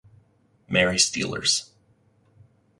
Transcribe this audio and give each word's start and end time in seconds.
Marie 0.67 0.97
Steelers. 0.97 1.69